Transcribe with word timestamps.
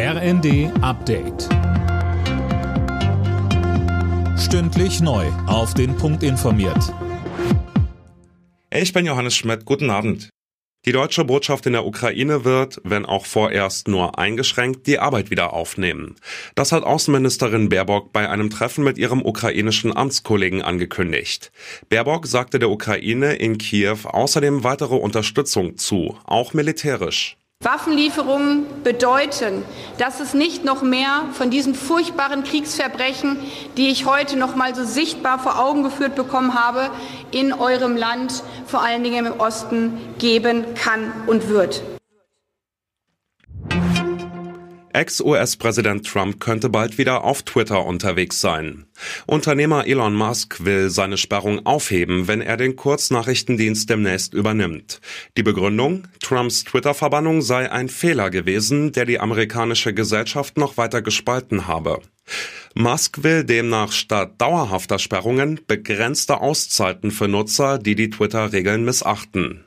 RND 0.00 0.70
Update. 0.80 1.48
Stündlich 4.38 5.00
neu. 5.00 5.26
Auf 5.48 5.74
den 5.74 5.96
Punkt 5.96 6.22
informiert. 6.22 6.94
Ich 8.72 8.92
bin 8.92 9.06
Johannes 9.06 9.34
Schmidt. 9.34 9.64
Guten 9.64 9.90
Abend. 9.90 10.30
Die 10.86 10.92
deutsche 10.92 11.24
Botschaft 11.24 11.66
in 11.66 11.72
der 11.72 11.84
Ukraine 11.84 12.44
wird, 12.44 12.80
wenn 12.84 13.06
auch 13.06 13.26
vorerst 13.26 13.88
nur 13.88 14.20
eingeschränkt, 14.20 14.86
die 14.86 15.00
Arbeit 15.00 15.32
wieder 15.32 15.52
aufnehmen. 15.52 16.14
Das 16.54 16.70
hat 16.70 16.84
Außenministerin 16.84 17.68
Baerbock 17.68 18.12
bei 18.12 18.28
einem 18.28 18.50
Treffen 18.50 18.84
mit 18.84 18.98
ihrem 18.98 19.26
ukrainischen 19.26 19.96
Amtskollegen 19.96 20.62
angekündigt. 20.62 21.50
Baerbock 21.88 22.28
sagte 22.28 22.60
der 22.60 22.70
Ukraine 22.70 23.32
in 23.34 23.58
Kiew 23.58 23.98
außerdem 24.04 24.62
weitere 24.62 24.94
Unterstützung 24.94 25.76
zu, 25.76 26.16
auch 26.24 26.54
militärisch. 26.54 27.36
Waffenlieferungen 27.64 28.66
bedeuten, 28.84 29.64
dass 29.98 30.20
es 30.20 30.32
nicht 30.32 30.64
noch 30.64 30.80
mehr 30.80 31.24
von 31.32 31.50
diesen 31.50 31.74
furchtbaren 31.74 32.44
Kriegsverbrechen, 32.44 33.36
die 33.76 33.88
ich 33.88 34.06
heute 34.06 34.38
noch 34.38 34.54
mal 34.54 34.76
so 34.76 34.84
sichtbar 34.84 35.40
vor 35.40 35.58
Augen 35.58 35.82
geführt 35.82 36.14
bekommen 36.14 36.54
habe, 36.54 36.88
in 37.30 37.52
eurem 37.52 37.96
Land, 37.96 38.44
vor 38.64 38.82
allen 38.82 39.02
Dingen 39.02 39.26
im 39.26 39.40
Osten, 39.40 39.98
geben 40.18 40.64
kann 40.76 41.12
und 41.26 41.48
wird. 41.48 41.82
Ex-US-Präsident 44.92 46.06
Trump 46.06 46.40
könnte 46.40 46.68
bald 46.68 46.98
wieder 46.98 47.24
auf 47.24 47.42
Twitter 47.42 47.84
unterwegs 47.84 48.40
sein. 48.40 48.86
Unternehmer 49.26 49.86
Elon 49.86 50.14
Musk 50.14 50.64
will 50.64 50.90
seine 50.90 51.16
Sperrung 51.16 51.64
aufheben, 51.66 52.28
wenn 52.28 52.40
er 52.40 52.56
den 52.56 52.76
Kurznachrichtendienst 52.76 53.88
demnächst 53.88 54.34
übernimmt. 54.34 55.00
Die 55.36 55.42
Begründung? 55.42 56.08
Trumps 56.20 56.64
Twitter-Verbannung 56.64 57.42
sei 57.42 57.70
ein 57.70 57.88
Fehler 57.88 58.30
gewesen, 58.30 58.92
der 58.92 59.04
die 59.04 59.20
amerikanische 59.20 59.94
Gesellschaft 59.94 60.56
noch 60.56 60.76
weiter 60.76 61.02
gespalten 61.02 61.66
habe. 61.66 62.00
Musk 62.74 63.22
will 63.22 63.44
demnach 63.44 63.92
statt 63.92 64.34
dauerhafter 64.38 64.98
Sperrungen 64.98 65.60
begrenzte 65.66 66.40
Auszeiten 66.40 67.10
für 67.10 67.28
Nutzer, 67.28 67.78
die 67.78 67.94
die 67.94 68.10
Twitter-Regeln 68.10 68.84
missachten. 68.84 69.64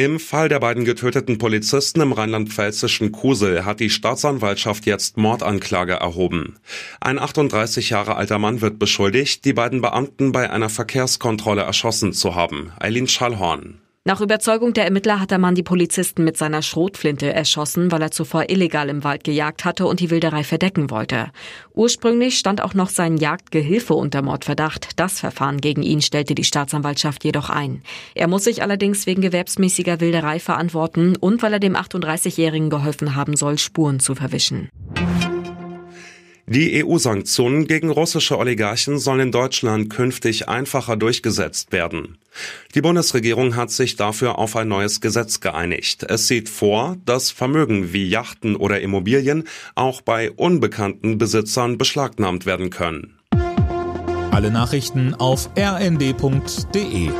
Im 0.00 0.18
Fall 0.18 0.48
der 0.48 0.60
beiden 0.60 0.86
getöteten 0.86 1.36
Polizisten 1.36 2.00
im 2.00 2.12
rheinland-pfälzischen 2.12 3.12
Kusel 3.12 3.66
hat 3.66 3.80
die 3.80 3.90
Staatsanwaltschaft 3.90 4.86
jetzt 4.86 5.18
Mordanklage 5.18 5.92
erhoben. 5.92 6.56
Ein 7.02 7.18
38 7.18 7.90
Jahre 7.90 8.16
alter 8.16 8.38
Mann 8.38 8.62
wird 8.62 8.78
beschuldigt, 8.78 9.44
die 9.44 9.52
beiden 9.52 9.82
Beamten 9.82 10.32
bei 10.32 10.48
einer 10.48 10.70
Verkehrskontrolle 10.70 11.60
erschossen 11.60 12.14
zu 12.14 12.34
haben. 12.34 12.72
Eileen 12.80 13.08
Schallhorn. 13.08 13.82
Nach 14.06 14.22
Überzeugung 14.22 14.72
der 14.72 14.86
Ermittler 14.86 15.20
hat 15.20 15.30
der 15.30 15.36
Mann 15.36 15.54
die 15.54 15.62
Polizisten 15.62 16.24
mit 16.24 16.38
seiner 16.38 16.62
Schrotflinte 16.62 17.34
erschossen, 17.34 17.92
weil 17.92 18.00
er 18.00 18.10
zuvor 18.10 18.48
illegal 18.48 18.88
im 18.88 19.04
Wald 19.04 19.24
gejagt 19.24 19.66
hatte 19.66 19.84
und 19.84 20.00
die 20.00 20.08
Wilderei 20.08 20.42
verdecken 20.42 20.88
wollte. 20.88 21.30
Ursprünglich 21.74 22.38
stand 22.38 22.62
auch 22.62 22.72
noch 22.72 22.88
sein 22.88 23.18
Jagdgehilfe 23.18 23.92
unter 23.92 24.22
Mordverdacht. 24.22 24.98
Das 24.98 25.20
Verfahren 25.20 25.60
gegen 25.60 25.82
ihn 25.82 26.00
stellte 26.00 26.34
die 26.34 26.44
Staatsanwaltschaft 26.44 27.24
jedoch 27.24 27.50
ein. 27.50 27.82
Er 28.14 28.26
muss 28.26 28.44
sich 28.44 28.62
allerdings 28.62 29.04
wegen 29.04 29.20
gewerbsmäßiger 29.20 30.00
Wilderei 30.00 30.40
verantworten 30.40 31.16
und 31.16 31.42
weil 31.42 31.52
er 31.52 31.60
dem 31.60 31.76
38-Jährigen 31.76 32.70
geholfen 32.70 33.14
haben 33.16 33.36
soll, 33.36 33.58
Spuren 33.58 34.00
zu 34.00 34.14
verwischen. 34.14 34.70
Die 36.52 36.84
EU-Sanktionen 36.84 37.68
gegen 37.68 37.90
russische 37.90 38.36
Oligarchen 38.36 38.98
sollen 38.98 39.20
in 39.20 39.30
Deutschland 39.30 39.88
künftig 39.88 40.48
einfacher 40.48 40.96
durchgesetzt 40.96 41.70
werden. 41.70 42.18
Die 42.74 42.80
Bundesregierung 42.80 43.54
hat 43.54 43.70
sich 43.70 43.94
dafür 43.94 44.36
auf 44.36 44.56
ein 44.56 44.66
neues 44.66 45.00
Gesetz 45.00 45.38
geeinigt. 45.38 46.02
Es 46.02 46.26
sieht 46.26 46.48
vor, 46.48 46.96
dass 47.06 47.30
Vermögen 47.30 47.92
wie 47.92 48.08
Yachten 48.08 48.56
oder 48.56 48.80
Immobilien 48.80 49.44
auch 49.76 50.00
bei 50.00 50.32
unbekannten 50.32 51.18
Besitzern 51.18 51.78
beschlagnahmt 51.78 52.46
werden 52.46 52.70
können. 52.70 53.20
Alle 54.32 54.50
Nachrichten 54.50 55.14
auf 55.14 55.50
rnd.de 55.56 57.10